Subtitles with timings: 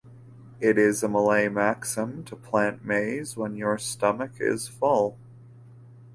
[0.59, 5.15] It is a Malay maxim to plant maize when your stomach is full.